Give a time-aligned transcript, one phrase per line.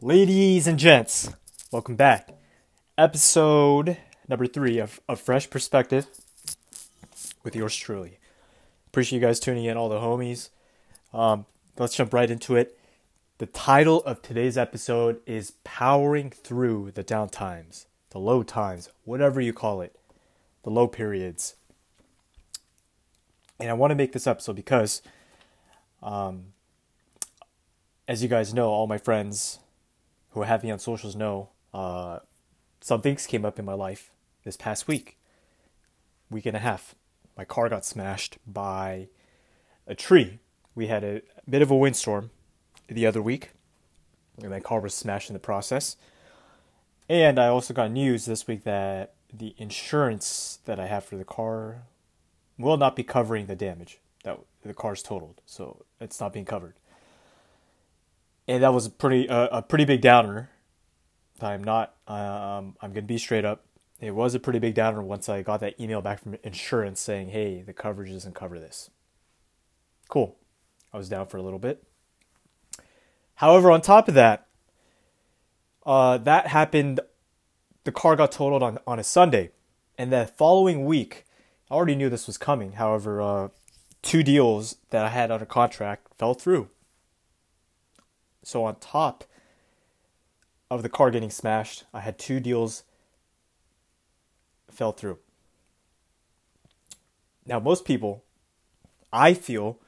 [0.00, 1.28] Ladies and gents,
[1.72, 2.28] welcome back.
[2.96, 3.96] Episode
[4.28, 6.06] number three of, of Fresh Perspective
[7.42, 8.20] with yours truly.
[8.86, 10.50] Appreciate you guys tuning in, all the homies.
[11.12, 11.46] Um,
[11.78, 12.78] let's jump right into it.
[13.38, 19.40] The title of today's episode is Powering Through the Down Times, the Low Times, whatever
[19.40, 19.98] you call it,
[20.62, 21.56] the low periods.
[23.58, 25.02] And I want to make this episode because,
[26.04, 26.52] um,
[28.06, 29.58] as you guys know, all my friends
[30.30, 32.18] who have me on socials know, uh,
[32.80, 34.10] some things came up in my life
[34.44, 35.18] this past week,
[36.30, 36.94] week and a half.
[37.36, 39.08] My car got smashed by
[39.86, 40.38] a tree.
[40.74, 42.30] We had a bit of a windstorm
[42.88, 43.50] the other week,
[44.40, 45.96] and my car was smashed in the process.
[47.08, 51.24] And I also got news this week that the insurance that I have for the
[51.24, 51.82] car
[52.58, 56.74] will not be covering the damage that the car's totaled, so it's not being covered.
[58.48, 60.50] And that was a pretty uh, a pretty big downer.
[61.40, 61.94] I'm not.
[62.08, 63.66] Um, I'm gonna be straight up.
[64.00, 67.28] It was a pretty big downer once I got that email back from insurance saying,
[67.28, 68.90] "Hey, the coverage doesn't cover this."
[70.08, 70.36] Cool.
[70.92, 71.84] I was down for a little bit.
[73.34, 74.46] However, on top of that,
[75.84, 77.00] uh, that happened.
[77.84, 79.50] The car got totaled on on a Sunday,
[79.98, 81.26] and the following week,
[81.70, 82.72] I already knew this was coming.
[82.72, 83.48] However, uh,
[84.00, 86.70] two deals that I had under contract fell through.
[88.42, 89.24] So on top
[90.70, 92.84] of the car getting smashed, I had two deals
[94.70, 95.18] fell through.
[97.46, 98.24] Now most people,
[99.12, 99.78] I feel,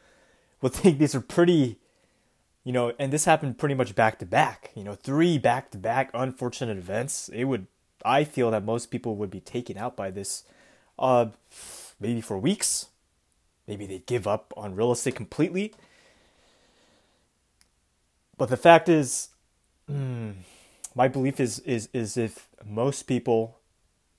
[0.61, 1.79] would think these are pretty,
[2.65, 4.71] you know, and this happened pretty much back to back.
[4.75, 7.29] You know, three back to back unfortunate events.
[7.29, 7.67] It would,
[8.05, 10.45] I feel that most people would be taken out by this,
[10.99, 11.27] uh,
[12.01, 12.87] maybe for weeks.
[13.67, 15.75] Maybe they'd give up on real estate completely.
[18.41, 19.29] But the fact is,
[19.87, 20.33] mm,
[20.95, 23.59] my belief is is is if most people,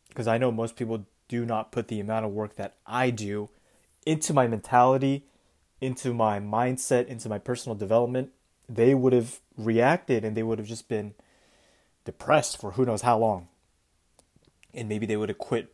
[0.09, 3.49] because I know most people do not put the amount of work that I do
[4.05, 5.25] into my mentality,
[5.81, 8.29] into my mindset, into my personal development,
[8.69, 11.15] they would have reacted and they would have just been
[12.05, 13.47] depressed for who knows how long.
[14.71, 15.73] And maybe they would have quit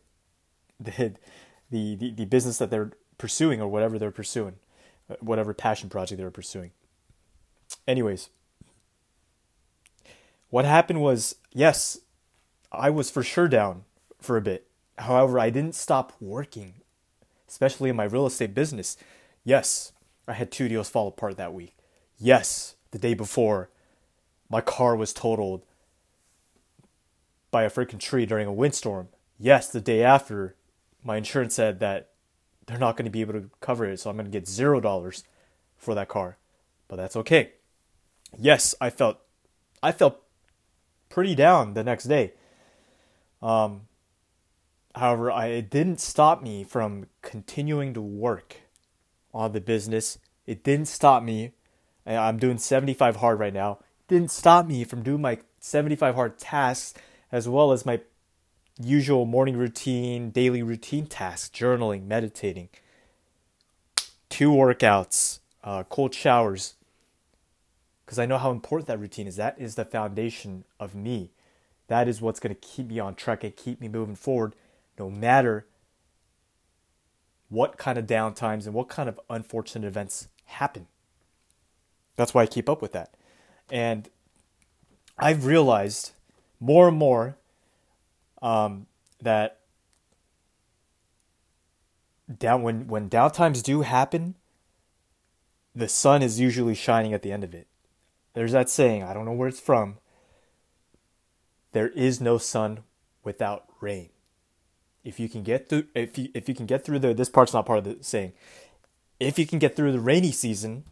[0.80, 1.16] the
[1.69, 4.56] the the, the business that they're pursuing or whatever they're pursuing,
[5.19, 6.72] whatever passion project they're pursuing.
[7.86, 8.30] Anyways,
[10.50, 12.00] what happened was, yes,
[12.72, 13.84] I was for sure down
[14.19, 14.68] for a bit.
[14.97, 16.75] However, I didn't stop working,
[17.47, 18.97] especially in my real estate business.
[19.44, 19.91] Yes,
[20.28, 21.75] I had two deals fall apart that week.
[22.18, 23.69] Yes, the day before,
[24.50, 25.66] my car was totaled
[27.52, 29.09] by a freaking tree during a windstorm.
[29.38, 30.56] Yes, the day after,
[31.03, 32.09] my insurance said that
[32.66, 34.80] they're not going to be able to cover it, so I'm going to get zero
[34.80, 35.24] dollars
[35.78, 36.38] for that car.
[36.88, 37.53] But that's okay.
[38.38, 39.19] Yes, I felt
[39.81, 40.22] I felt
[41.09, 42.34] pretty down the next day.
[43.41, 43.88] Um,
[44.95, 48.57] however, I, it didn't stop me from continuing to work
[49.34, 50.18] on the business.
[50.45, 51.53] It didn't stop me.
[52.06, 53.79] I'm doing 75 hard right now.
[54.00, 56.94] It didn't stop me from doing my 75 hard tasks
[57.31, 58.00] as well as my
[58.81, 62.69] usual morning routine, daily routine tasks, journaling, meditating,
[64.29, 66.75] two workouts, uh, cold showers,
[68.07, 69.35] because I know how important that routine is.
[69.35, 71.31] That is the foundation of me.
[71.88, 74.56] That is what's going to keep me on track and keep me moving forward
[74.97, 75.68] no matter
[77.50, 80.88] what kind of downtimes and what kind of unfortunate events happen.
[82.16, 83.13] That's why I keep up with that.
[83.69, 84.07] And
[85.19, 86.13] I've realized
[86.62, 87.35] more and more
[88.41, 88.88] um,
[89.22, 89.59] that
[92.39, 94.35] down when when downtimes do happen,
[95.75, 97.68] the sun is usually shining at the end of it.
[98.38, 99.98] There's that saying, I don't know where it's from.
[101.72, 102.84] There is no sun
[103.24, 104.09] without rain.
[105.03, 107.52] If you can get through if you if you can get through the this part's
[107.52, 108.34] not part of the saying.
[109.20, 110.84] If you can get through the rainy season,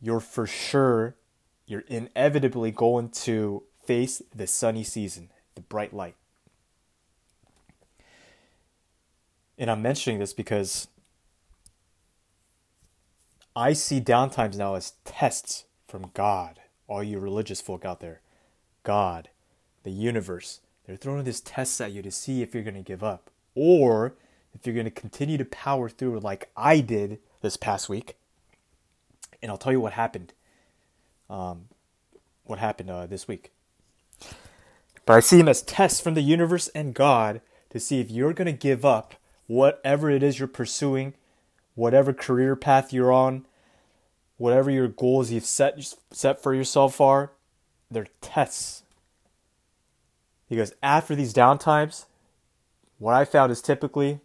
[0.00, 1.14] you're for sure
[1.66, 6.16] you're inevitably going to face the sunny season, the bright light.
[9.56, 10.88] And I'm mentioning this because
[13.54, 16.58] I see downtimes now as tests from God
[16.92, 18.20] all you religious folk out there,
[18.82, 19.30] God,
[19.82, 23.02] the universe, they're throwing these tests at you to see if you're going to give
[23.02, 24.14] up or
[24.54, 28.16] if you're going to continue to power through like I did this past week.
[29.40, 30.34] And I'll tell you what happened.
[31.30, 31.68] Um,
[32.44, 33.52] what happened uh, this week.
[35.06, 37.40] But I see them as tests from the universe and God
[37.70, 39.14] to see if you're going to give up
[39.46, 41.14] whatever it is you're pursuing,
[41.74, 43.46] whatever career path you're on,
[44.36, 47.32] whatever your goals you've set set for yourself are,
[47.90, 48.82] they're tests.
[50.48, 52.04] Because after these downtimes,
[52.98, 54.20] what I found is typically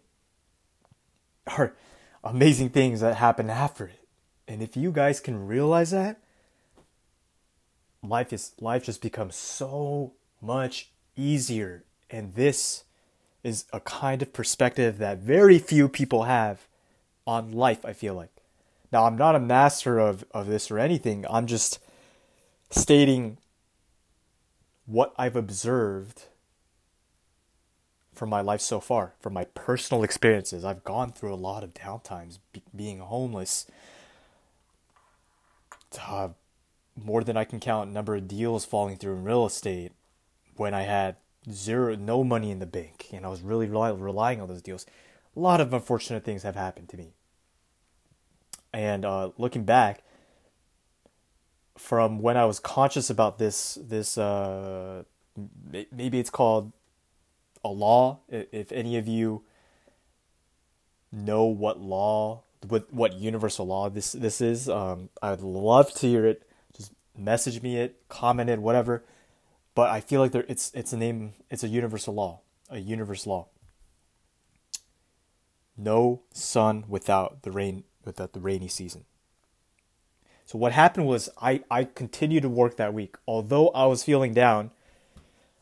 [1.46, 1.74] are
[2.22, 4.00] amazing things that happen after it.
[4.46, 6.20] And if you guys can realize that,
[8.02, 11.84] life is life just becomes so much easier.
[12.10, 12.84] And this
[13.42, 16.66] is a kind of perspective that very few people have
[17.26, 18.30] on life, I feel like.
[18.90, 21.24] Now I'm not a master of, of this or anything.
[21.28, 21.78] I'm just
[22.70, 23.38] stating
[24.86, 26.24] what I've observed
[28.14, 30.64] from my life so far, from my personal experiences.
[30.64, 33.66] I've gone through a lot of downtimes be- being homeless.
[36.00, 36.30] Uh,
[36.96, 39.92] more than I can count number of deals falling through in real estate
[40.56, 41.16] when I had
[41.50, 44.84] zero no money in the bank and I was really rely- relying on those deals.
[45.36, 47.12] A lot of unfortunate things have happened to me.
[48.72, 50.02] And uh, looking back,
[51.76, 55.04] from when I was conscious about this, this uh,
[55.92, 56.72] maybe it's called
[57.64, 58.20] a law.
[58.28, 59.42] If any of you
[61.12, 66.26] know what law, what what universal law this this is, um, I'd love to hear
[66.26, 66.42] it.
[66.76, 69.04] Just message me it, comment it, whatever.
[69.74, 73.32] But I feel like there, it's it's a name, it's a universal law, a universal
[73.32, 73.48] law.
[75.76, 79.04] No sun without the rain, without the rainy season.
[80.44, 83.16] So what happened was I, I continued to work that week.
[83.26, 84.70] Although I was feeling down,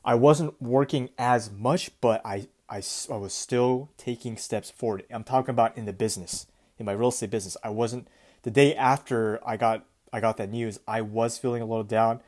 [0.04, 5.04] I wasn't working as much, but I, I, I was still taking steps forward.
[5.10, 6.46] I'm talking about in the business,
[6.78, 7.56] in my real estate business.
[7.64, 8.06] I wasn't
[8.42, 10.78] the day after I got I got that news.
[10.86, 12.20] I was feeling a little down.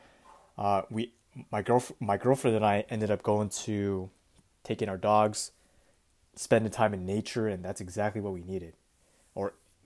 [0.57, 1.13] Uh, we
[1.49, 4.09] my girl my girlfriend and I ended up going to
[4.63, 5.51] taking our dogs,
[6.35, 8.73] spending time in nature, and that's exactly what we needed,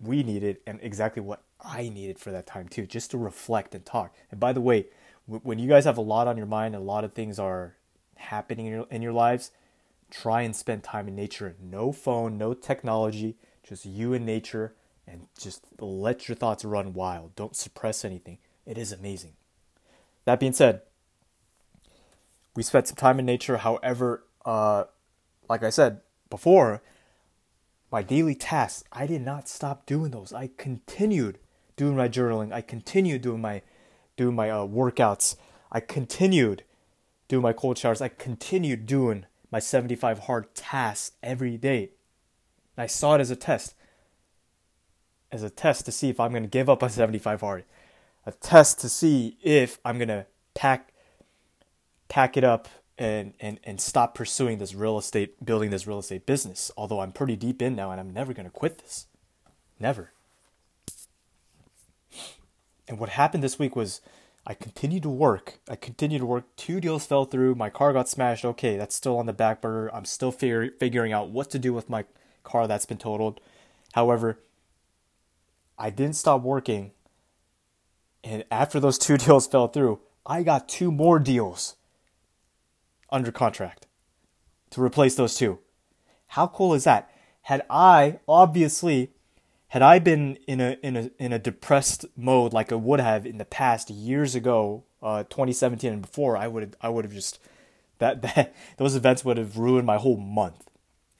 [0.01, 3.85] we needed, and exactly what I needed for that time too, just to reflect and
[3.85, 4.13] talk.
[4.31, 4.87] And by the way,
[5.25, 7.75] when you guys have a lot on your mind, a lot of things are
[8.15, 9.51] happening in your, in your lives,
[10.11, 11.55] try and spend time in nature.
[11.61, 14.75] No phone, no technology, just you and nature,
[15.07, 17.35] and just let your thoughts run wild.
[17.35, 18.37] Don't suppress anything.
[18.65, 19.33] It is amazing.
[20.25, 20.81] That being said,
[22.55, 23.57] we spent some time in nature.
[23.57, 24.85] However, uh,
[25.49, 26.81] like I said before,
[27.93, 30.33] my daily tasks, I did not stop doing those.
[30.33, 31.37] I continued
[31.75, 32.51] doing my journaling.
[32.51, 33.61] I continued doing my
[34.17, 35.35] doing my uh, workouts.
[35.71, 36.63] I continued
[37.27, 38.01] doing my cold showers.
[38.01, 41.91] I continued doing my 75 hard tasks every day.
[42.75, 43.75] I saw it as a test.
[45.31, 47.63] As a test to see if I'm going to give up on 75 hard.
[48.25, 50.25] A test to see if I'm going to
[50.55, 50.93] pack
[52.07, 52.67] pack it up
[52.97, 56.71] and, and, and stop pursuing this real estate, building this real estate business.
[56.77, 59.07] Although I'm pretty deep in now and I'm never going to quit this.
[59.79, 60.11] Never.
[62.87, 64.01] And what happened this week was
[64.45, 65.59] I continued to work.
[65.69, 66.43] I continued to work.
[66.57, 67.55] Two deals fell through.
[67.55, 68.43] My car got smashed.
[68.43, 69.89] Okay, that's still on the back burner.
[69.93, 72.05] I'm still figure, figuring out what to do with my
[72.43, 73.39] car that's been totaled.
[73.93, 74.39] However,
[75.77, 76.91] I didn't stop working.
[78.23, 81.75] And after those two deals fell through, I got two more deals
[83.13, 83.88] under contract
[84.71, 85.60] to replace those two.
[86.27, 87.10] How cool is that?
[87.44, 89.12] Had I obviously
[89.68, 93.25] had I been in a in a in a depressed mode like I would have
[93.25, 97.39] in the past years ago, uh, 2017 and before, I would I would have just
[98.00, 100.70] that that those events would have ruined my whole month.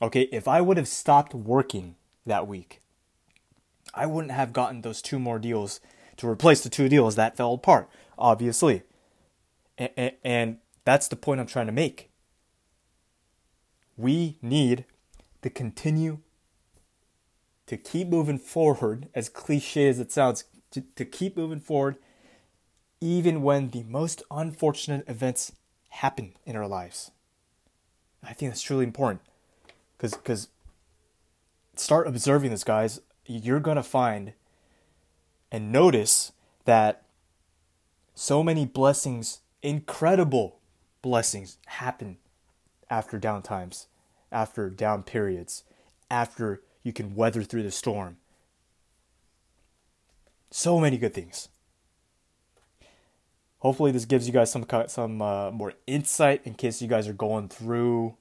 [0.02, 1.96] Okay, if I would have stopped working
[2.26, 2.82] that week,
[3.94, 5.80] I wouldn't have gotten those two more deals
[6.18, 7.90] to replace the two deals that fell apart.
[8.18, 8.84] Obviously,
[9.78, 12.10] and, and that's the point I'm trying to make.
[13.98, 14.86] We need
[15.42, 16.20] to continue
[17.68, 21.98] to keep moving forward, as cliche as it sounds, to, to keep moving forward,
[23.00, 25.54] even when the most unfortunate events
[25.90, 27.12] happen in our lives.
[28.24, 29.22] I think that's truly important
[29.98, 30.48] because because
[31.76, 33.00] start observing this, guys.
[33.26, 34.34] You're gonna find
[35.52, 36.32] and notice
[36.66, 37.04] that
[38.16, 40.60] so many blessings, incredible
[41.04, 42.18] blessings, happen
[42.90, 43.86] after down times,
[44.32, 45.64] after down periods,
[46.10, 48.18] after you can weather through the storm.
[50.50, 51.50] So many good things.
[53.60, 57.14] Hopefully, this gives you guys some some uh, more insight in case you guys are
[57.14, 58.18] going through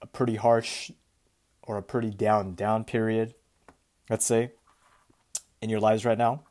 [0.00, 0.90] a pretty harsh
[1.62, 3.34] or a pretty down down period.
[4.08, 4.52] Let's say
[5.60, 6.42] in your lives right now.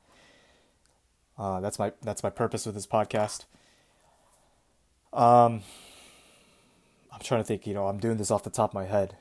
[1.38, 3.46] Uh, that's my that's my purpose with this podcast.
[5.14, 5.62] Um,
[7.12, 7.68] I'm trying to think.
[7.68, 9.16] You know, I'm doing this off the top of my head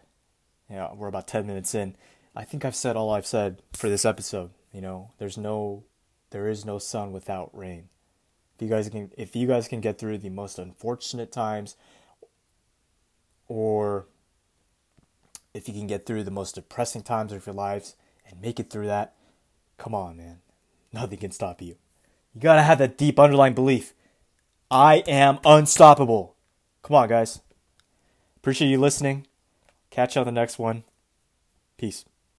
[0.70, 1.96] you know, we're about 10 minutes in.
[2.34, 4.50] I think I've said all I've said for this episode.
[4.72, 5.82] You know, there's no,
[6.30, 7.88] there is no sun without rain.
[8.54, 11.76] If you guys can if you guys can get through the most unfortunate times
[13.48, 14.06] or
[15.54, 17.96] if you can get through the most depressing times of your lives
[18.28, 19.14] and make it through that,
[19.78, 20.40] come on, man.
[20.92, 21.76] Nothing can stop you.
[22.34, 23.94] You gotta have that deep underlying belief.
[24.70, 26.36] I am unstoppable.
[26.82, 27.40] Come on, guys.
[28.36, 29.26] Appreciate you listening.
[29.90, 30.84] Catch you on the next one.
[31.76, 32.04] Peace.